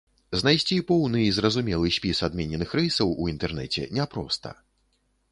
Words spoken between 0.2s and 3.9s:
Знайсці поўны і зразумелы спіс адмененых рэйсаў у інтэрнэце